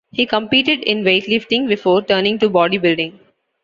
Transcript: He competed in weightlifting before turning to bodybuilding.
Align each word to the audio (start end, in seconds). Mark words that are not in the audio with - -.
He 0.11 0.25
competed 0.25 0.81
in 0.83 1.03
weightlifting 1.03 1.67
before 1.67 2.01
turning 2.01 2.39
to 2.39 2.49
bodybuilding. 2.49 3.19